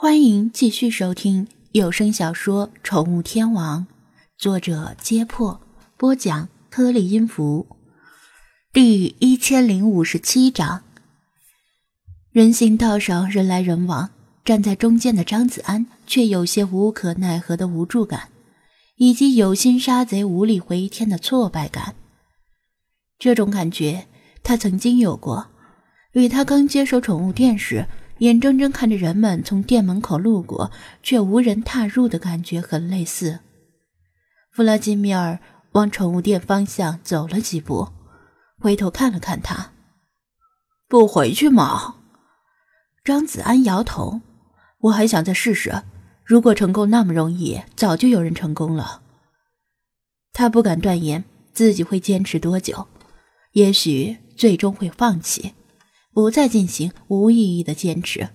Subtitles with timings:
[0.00, 3.80] 欢迎继续收听有声小说《宠物天王》，
[4.36, 5.60] 作者：揭破，
[5.96, 7.66] 播讲：颗粒音符，
[8.72, 10.84] 第一千零五十七章。
[12.30, 14.10] 人行道上人来人往，
[14.44, 18.28] 站在中间的张子安却有些无可奈何的无助感，
[18.98, 21.96] 以及有心杀贼无力回天的挫败感。
[23.18, 24.06] 这种感觉
[24.44, 25.48] 他曾经有过，
[26.12, 27.88] 与他刚接手宠物店时。
[28.18, 30.70] 眼睁睁看着人们从店门口路过，
[31.02, 33.40] 却无人踏入的感觉很类似。
[34.50, 35.38] 弗拉基米尔
[35.72, 37.88] 往宠物店方向走了几步，
[38.58, 39.72] 回头看了看他，
[40.88, 41.96] 不回去吗？
[43.04, 44.20] 张子安摇头，
[44.80, 45.82] 我还想再试试。
[46.24, 49.02] 如果成功那么容易，早就有人成功了。
[50.32, 52.88] 他不敢断言自己会坚持多久，
[53.52, 55.54] 也许最终会放弃。
[56.12, 58.30] 不再进行无意义的坚持，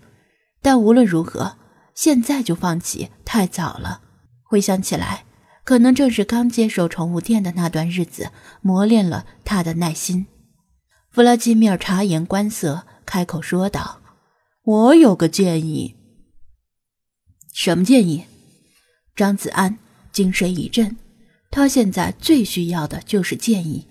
[0.61, 1.57] 但无论如何，
[1.93, 4.01] 现在就放弃太早了。
[4.43, 5.25] 回想起来，
[5.63, 8.29] 可能正是刚接手宠物店的那段日子
[8.61, 10.27] 磨练了他的耐心。
[11.09, 14.01] 弗拉基米尔察言观色，开口说道
[14.63, 15.95] ：“我有个建议。
[17.53, 18.25] ”“什么建议？”
[19.15, 19.77] 张子安
[20.11, 20.97] 精神一振，
[21.51, 23.87] 他现在最需要的就是建议。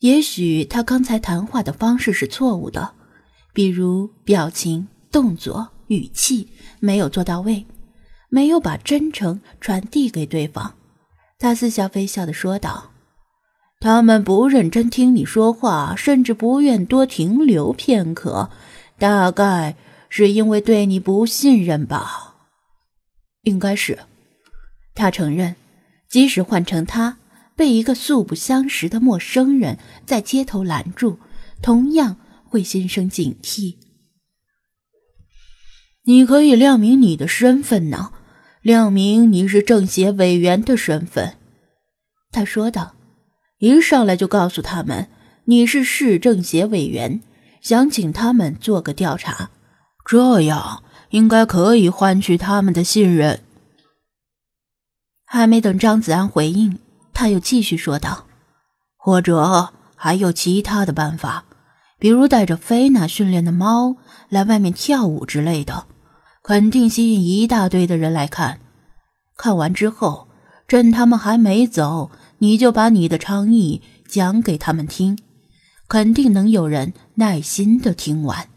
[0.00, 2.92] 也许他刚才谈话的方式是错误的，
[3.52, 6.48] 比如表情、动作、语气
[6.80, 7.64] 没有做到位，
[8.28, 10.74] 没有把真诚传递给对方。
[11.38, 12.90] 他似笑非笑的说道
[13.80, 18.50] ：“他们不认真听你说话，甚至不愿多停留片刻，
[18.98, 19.76] 大概
[20.08, 22.36] 是因为对你不信任吧？”
[23.44, 23.98] 应该是，
[24.94, 25.56] 他承认，
[26.08, 27.16] 即使换成他。
[27.56, 31.18] 被一个素不相识的陌生人在街头拦住，
[31.62, 33.76] 同样会心生警惕。
[36.04, 38.12] 你可以亮明你的身份呢，
[38.60, 41.36] 亮明你是政协委员的身份。”
[42.30, 42.94] 他说道
[43.58, 45.08] ，“一上来就告诉他们
[45.46, 47.22] 你是市政协委员，
[47.62, 49.50] 想请他们做个调查，
[50.04, 53.40] 这样应该可以换取他们的信任。”
[55.24, 56.78] 还没等张子安回应。
[57.16, 58.26] 他又继续说道
[58.94, 61.46] ：“或者还有其他的办法，
[61.98, 63.96] 比如带着菲娜训练的猫
[64.28, 65.86] 来外面跳舞之类的，
[66.42, 68.60] 肯定吸引一大堆的人来看。
[69.34, 70.28] 看完之后，
[70.68, 75.18] 趁他们还没走，你就把你的倡议讲给他们听，
[75.88, 78.50] 肯定能有人耐心的听完。”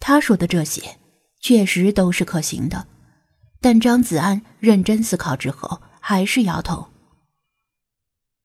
[0.00, 0.98] 他说的这些
[1.40, 2.88] 确实都是可行的，
[3.60, 6.88] 但张子安认真思考之后，还是摇头。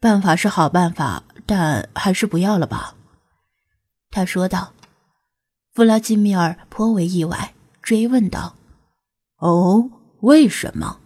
[0.01, 2.95] 办法是好办法，但还是不要了吧。”
[4.11, 4.73] 他说道。
[5.73, 8.55] 弗拉基米尔颇为意外，追问道
[9.39, 10.97] ：“哦，为什么？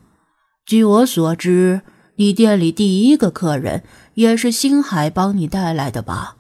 [0.66, 1.81] 据我所知，
[2.16, 3.84] 你店里第一个客人
[4.16, 6.38] 也是星海帮你带来的吧？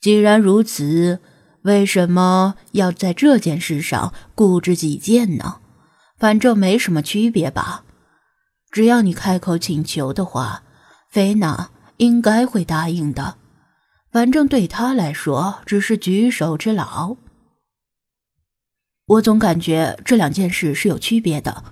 [0.00, 1.20] 既然如此，
[1.62, 5.60] 为什么要在这件事上固执己见呢？
[6.18, 7.84] 反正没什么区别吧。
[8.72, 10.64] 只要你开口请求的话。”
[11.10, 13.36] 菲娜应该会答应的，
[14.10, 17.16] 反正对他来说只是举手之劳。
[19.06, 21.64] 我总感觉这两件事是有区别的，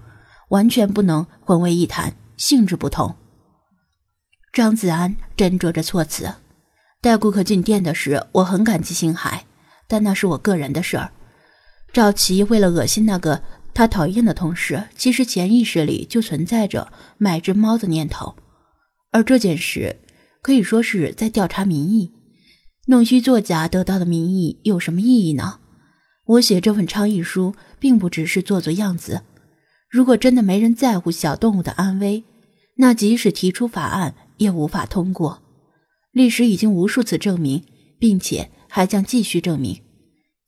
[0.51, 3.17] 完全不能混为一谈，性质不同。
[4.53, 6.33] 张子安斟酌着措辞，
[7.01, 9.47] 带顾客进店的事，我很感激星海，
[9.89, 11.11] 但那是我个人的事儿。
[11.93, 13.43] 赵琪为了恶心那个
[13.75, 18.37] 他讨厌的同事，其实潜意识里就存在着买只猫的念头。
[19.15, 20.01] 而这件事
[20.43, 22.11] 可以说是在调查民意，
[22.89, 25.61] 弄虚作假得到的民意有什么意义呢？
[26.27, 29.23] 我写这份倡议书并不只是做做样子。
[29.89, 32.25] 如果真的没人在乎小动物的安危，
[32.79, 35.41] 那即使提出法案也无法通过。
[36.11, 37.63] 历史已经无数次证明，
[38.01, 39.81] 并且还将继续证明，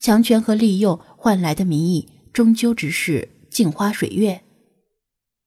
[0.01, 4.43] 强权和利诱换来的民意终究只是镜花水月。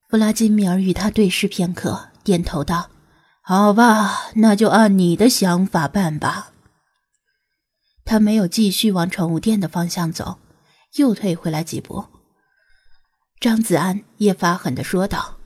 [0.10, 2.90] 弗拉基米尔与他对视片刻，点头道。
[3.50, 6.52] 好吧，那就按你的想法办吧。
[8.06, 10.38] 他没有继续往宠物店的方向走，
[10.98, 12.06] 又退回来几步。
[13.40, 15.40] 张子安也发狠的说道：“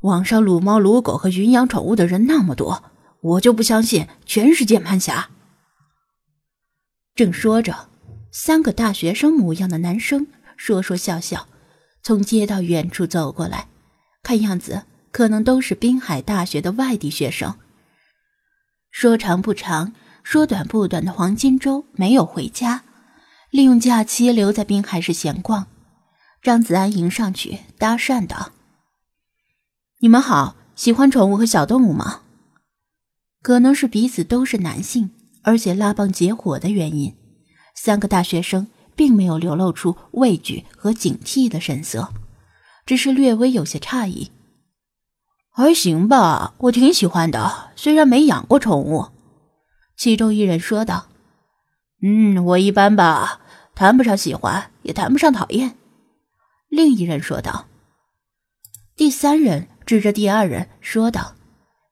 [0.00, 2.84] 网上撸猫撸狗和云养宠物的人那么多，
[3.20, 5.28] 我就不相信全是键盘侠。”
[7.14, 7.90] 正说着，
[8.32, 11.46] 三个大学生模样的男生说说笑笑，
[12.02, 13.68] 从街道远处走过来，
[14.22, 14.84] 看样子。
[15.16, 17.54] 可能都是滨海大学的外地学生。
[18.90, 22.84] 说长不长，说短不短的黄金周没有回家，
[23.48, 25.68] 利用假期留在滨海市闲逛。
[26.42, 28.52] 张子安迎上去搭讪道
[30.00, 32.20] ：“你们好，喜欢宠物和小动物吗？”
[33.40, 35.12] 可能是彼此都是男性，
[35.44, 37.16] 而且拉帮结伙的原因，
[37.74, 42.12] 三个大学生并没有流露出畏惧和警惕的神色，
[42.84, 44.30] 只是略微有些诧异。
[45.58, 49.06] 还行吧，我挺喜欢的，虽然没养过宠物。
[49.96, 51.06] 其中一人说道
[52.04, 53.40] ：“嗯，我一般吧，
[53.74, 55.78] 谈不上喜欢，也谈不上讨厌。”
[56.68, 57.68] 另一人说道。
[58.96, 61.32] 第三人指着第二人说道：“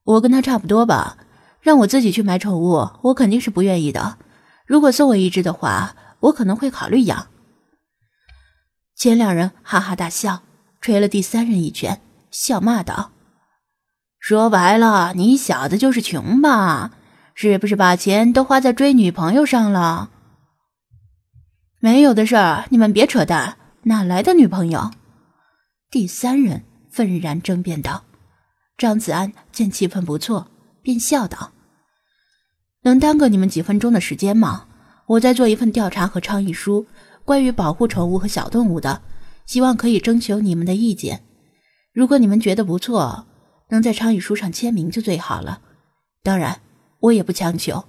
[0.05, 1.17] 我跟他差不多吧。”
[1.59, 4.19] 让我自己去买宠物，我肯定是不愿意的。
[4.67, 7.29] 如果送我一只的话，我可能会考虑养。
[8.95, 10.43] 前两人哈哈大笑，
[10.79, 13.09] 捶了第三人一拳，笑骂道
[14.25, 16.89] ：“说白了，你小子就是穷吧？
[17.35, 20.09] 是不是把钱都花在追女朋友上了？”
[21.79, 24.89] 没有的事儿，你们别扯淡，哪来的女朋友？
[25.91, 28.05] 第三人愤然争辩道。
[28.79, 30.47] 张子安见气氛不错，
[30.81, 31.51] 便笑道。
[32.81, 34.65] 能耽搁你们几分钟的时间吗？
[35.05, 36.87] 我在做一份调查和倡议书，
[37.23, 39.03] 关于保护宠物和小动物的，
[39.45, 41.21] 希望可以征求你们的意见。
[41.93, 43.27] 如果你们觉得不错，
[43.69, 45.61] 能在倡议书上签名就最好了。
[46.23, 46.61] 当然，
[46.99, 47.85] 我也不强求，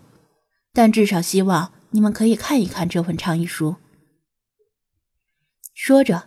[0.72, 3.76] 但至少希望你们可以看一看这份倡议书。
[5.74, 6.24] 说着，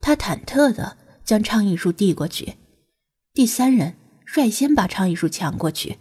[0.00, 2.54] 他忐忑地将倡议书递过去。
[3.34, 3.96] 第三人
[4.26, 5.98] 率先把倡议书抢过去。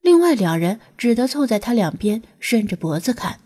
[0.00, 3.40] 另外两人只得凑在他两边，伸着脖子看。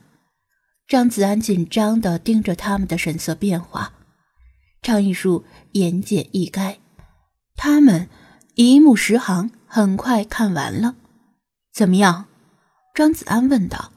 [0.87, 3.95] 张子安紧张地盯着他们的神色变化。
[4.83, 6.77] 倡议书言简意赅，
[7.55, 8.09] 他们
[8.55, 10.97] 一目十行，很快看完了。
[11.73, 12.27] 怎么样？
[12.95, 13.93] 张子安问道。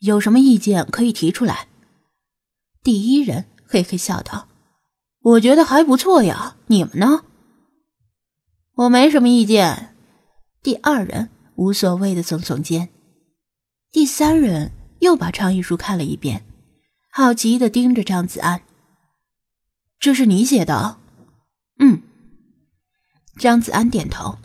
[0.00, 1.68] 有什么意见可以提出来？
[2.82, 4.48] 第一人嘿嘿笑道
[5.22, 7.24] ：“我觉得还不错呀，你们呢？”
[8.76, 9.94] 我没什么意见。
[10.62, 11.30] 第二人。
[11.56, 12.90] 无所谓的耸耸肩，
[13.90, 16.44] 第三人又把倡议书看了一遍，
[17.10, 18.60] 好奇的盯着张子安。
[19.98, 20.98] 这是你写的？
[23.38, 24.38] 张子安点头。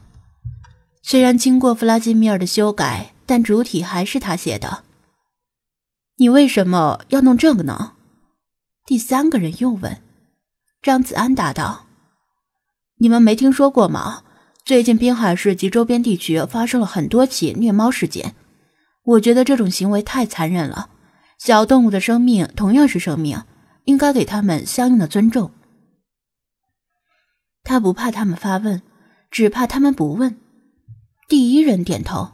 [1.01, 4.83] 虽然经过弗拉基米尔的修改，但主体还是他写的。
[6.17, 7.93] 你为什么要弄这个呢？
[8.85, 10.01] 第三个人又问。
[10.81, 11.85] 张子安答道
[12.99, 14.23] ：“你们没听说过吗？”
[14.63, 18.35] 最近滨海市及周边地区发生了很多起虐猫事件，
[19.03, 20.89] 我觉得这种行为太残忍了。
[21.39, 23.41] 小动物的生命同样是生命，
[23.85, 25.51] 应该给他们相应的尊重。
[27.63, 28.81] 他不怕他们发问，
[29.29, 30.39] 只怕他们不问。
[31.27, 32.31] 第一人点头，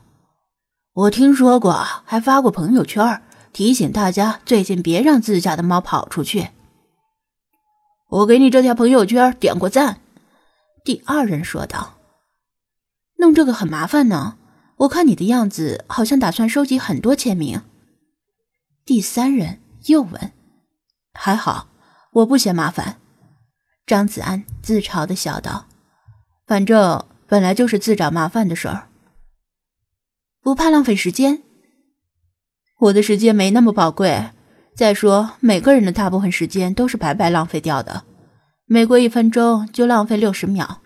[0.94, 1.74] 我听说过，
[2.06, 3.22] 还发过朋友圈
[3.54, 6.50] 提醒大家最近别让自家的猫跑出去。
[8.10, 10.00] 我给你这条朋友圈点过赞。
[10.84, 11.96] 第二人说道。
[13.20, 14.38] 弄这个很麻烦呢，
[14.78, 17.64] 我看你的样子好像打算收集很多签名。
[18.86, 20.32] 第三人又问
[21.14, 21.68] ：“还好，
[22.12, 23.00] 我不嫌麻烦。”
[23.88, 25.66] 张子安自嘲的笑道
[26.46, 28.90] ：“反正本来就是自找麻烦的事儿，
[30.42, 31.42] 不怕浪费时间。
[32.80, 34.32] 我的时间没那么宝贵。
[34.76, 38.04] 再说，每个人的大部分时间都是白白浪费掉的，
[38.66, 40.82] 每过一分钟就浪费六十秒。”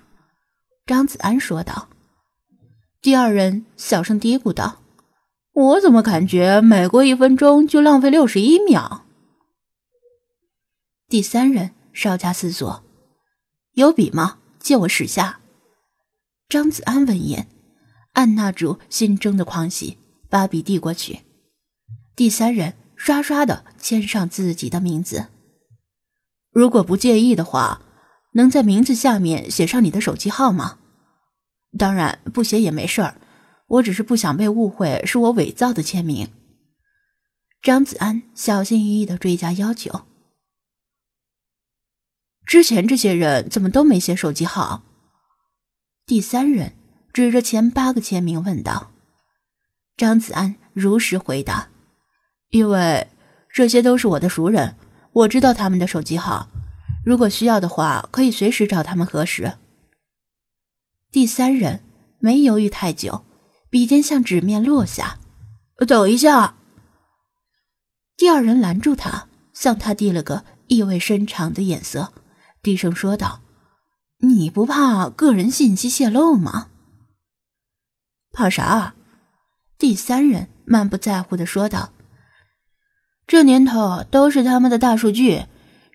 [0.86, 1.90] 张子安说道。
[3.02, 4.78] 第二人小声嘀咕道
[5.54, 9.06] ：“我怎么感觉每过一分钟就浪费六十一秒？”
[11.10, 12.84] 第三人稍加思索
[13.74, 14.38] ：“有笔吗？
[14.60, 15.40] 借我使下。”
[16.50, 17.48] 张子安闻言，
[18.14, 19.98] 按捺住心中的狂喜，
[20.30, 21.22] 把笔递过去。
[22.16, 25.28] 第三人刷刷的签上自己的名字。
[26.52, 27.82] 如果不介意的话，
[28.34, 30.78] 能在名字下面写上你的手机号吗？
[31.78, 33.16] 当然不写也没事儿，
[33.68, 36.30] 我只是不想被误会是我伪造的签名。
[37.62, 40.02] 张子安小心翼翼的追加要求。
[42.52, 44.84] 之前这些人怎么都没写手机号？
[46.06, 46.74] 第三人
[47.14, 48.92] 指着前八个签名问道。
[49.96, 51.70] 张子安如实回答
[52.52, 53.08] ：“因为
[53.54, 54.76] 这些都是我的熟人，
[55.14, 56.50] 我知道他们的手机号，
[57.06, 59.54] 如果需要的话，可以随时找他们核实。”
[61.10, 61.82] 第三人
[62.20, 63.24] 没犹豫太久，
[63.70, 65.20] 笔尖向纸面落下。
[65.88, 66.56] 等一下！
[68.18, 72.12] 第二人拦住他，向他递了个意味深长的眼色，
[72.62, 73.42] 低声说道
[74.20, 76.68] ：“你不怕个人信息泄露吗？”
[78.32, 78.94] 怕啥？
[79.78, 81.92] 第三人满不在乎的说道
[83.26, 85.46] ：“这年头都是他们的大数据，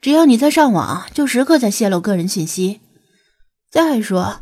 [0.01, 2.81] 只要你在上网，就时刻在泄露个人信息。
[3.71, 4.41] 再说，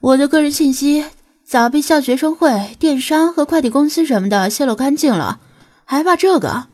[0.00, 1.06] 我的个人信息
[1.44, 5.40] 早被校学生会、电商和快递公司什么的泄露干净了，
[5.84, 6.68] 还怕这个？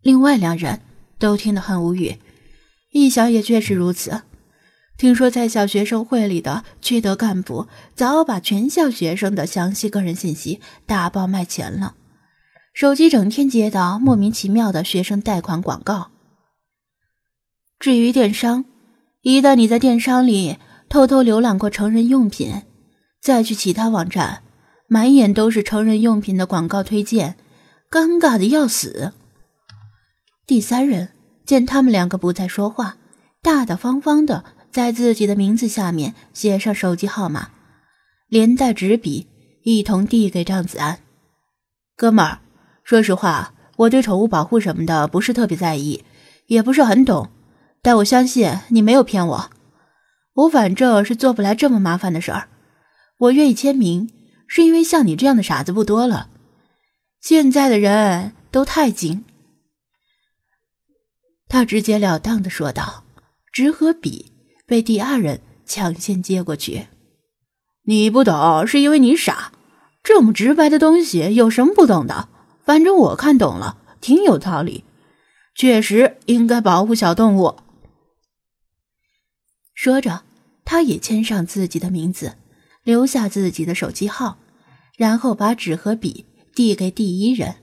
[0.00, 0.80] 另外两人
[1.18, 2.18] 都听得很无语，
[2.90, 4.22] 一想也确实如此。
[4.96, 11.94] 听说在校学生会里的缺德干部早把全校学生的详细个人信息打包卖钱了，
[12.74, 16.10] 手机整天接到莫名其妙的学生贷款广告。
[17.78, 18.66] 至于电商，
[19.22, 20.58] 一旦你在电商里
[20.90, 22.64] 偷偷浏览过成人用品，
[23.22, 24.42] 再去其他网站，
[24.86, 27.36] 满眼都是成人用品的广告推荐，
[27.90, 29.14] 尴尬的要死。
[30.46, 31.08] 第三人
[31.50, 32.96] 见他们两个不再说话，
[33.42, 37.48] 大大方方的在自己的名字下面写上手机号码，
[38.28, 39.26] 连带纸笔
[39.64, 41.00] 一同递给张子安
[41.98, 42.38] ：“哥们儿，
[42.84, 46.04] 说实话，我对宠物保护什么的不是特别在意，
[46.46, 47.30] 也不是很懂。”
[47.82, 49.50] 但我相信你没有骗我，
[50.34, 52.46] 我反正是做不来这么麻烦的事儿。
[53.18, 54.08] 我愿意签名，
[54.46, 56.28] 是因为像你这样的傻子不多了。
[57.20, 59.24] 现在的人都太精。
[61.50, 63.02] 他直截了当的说道
[63.52, 64.32] ：“纸和笔
[64.66, 66.86] 被第二人抢先接过去。
[67.82, 69.52] 你不懂是因为你傻，
[70.04, 72.28] 这么直白的东西有什么不懂的？
[72.64, 74.84] 反正我看懂了，挺有道理。
[75.56, 77.56] 确实应该保护小动物。”
[79.74, 80.22] 说着，
[80.64, 82.36] 他也签上自己的名字，
[82.84, 84.38] 留下自己的手机号，
[84.96, 87.56] 然后把纸和笔递给第一人。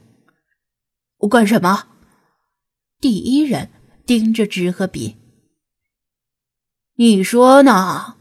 [1.20, 1.88] 我干什么？
[3.00, 3.70] 第一人
[4.08, 5.18] 盯着纸和笔。
[6.96, 8.16] 你说呢？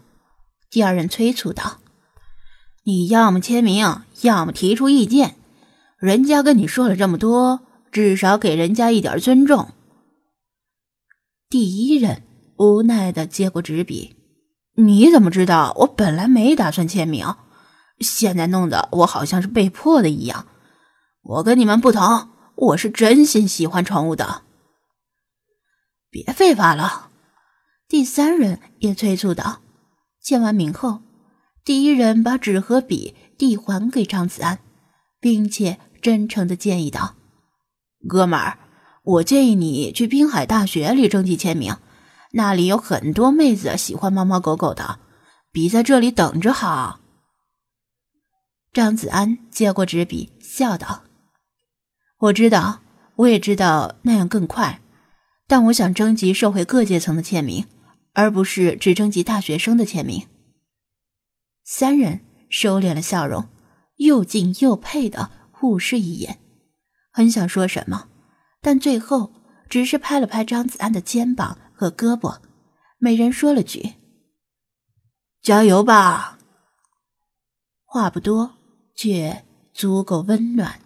[0.68, 1.78] 第二人催促道
[2.82, 5.36] ：“你要么签名，要么提出意见。
[5.98, 7.60] 人家跟你说了这么多，
[7.92, 9.68] 至少给人家一点尊重。”
[11.48, 12.24] 第一人。
[12.58, 14.16] 无奈的接过纸笔，
[14.76, 17.36] 你怎么知道我本来没打算签名？
[18.00, 20.46] 现在弄得我好像是被迫的一样。
[21.20, 24.45] 我跟你们不同，我是真心喜欢宠物的。
[26.24, 27.10] 别废话了，
[27.88, 29.60] 第三人也催促道。
[30.22, 31.02] 签完名后，
[31.62, 34.60] 第一人把纸和笔递还给张子安，
[35.20, 37.16] 并且真诚的建议道
[38.08, 38.58] ：“哥们儿，
[39.02, 41.76] 我建议你去滨海大学里征集签名。”
[42.32, 44.98] 那里有很多妹子喜欢猫猫狗狗的，
[45.52, 47.00] 比在这里等着好。
[48.72, 51.04] 张子安接过纸笔，笑道
[52.18, 52.80] ：“我知道，
[53.16, 54.80] 我也知道那样更快，
[55.46, 57.66] 但我想征集社会各阶层的签名，
[58.12, 60.26] 而不是只征集大学生的签名。”
[61.64, 63.48] 三人收敛了笑容，
[63.96, 66.38] 又敬又佩的互视一眼，
[67.12, 68.08] 很想说什么，
[68.60, 69.32] 但最后
[69.68, 71.58] 只是拍了拍张子安的肩膀。
[71.78, 72.38] 和胳膊，
[72.96, 73.96] 每人说了句
[75.44, 76.38] ：“加油吧。”
[77.84, 78.54] 话不多，
[78.94, 80.80] 却足够温暖。